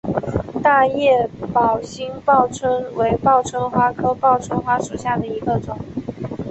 [0.63, 5.77] 大叶宝兴报春为报春花科报春花属下的一个种。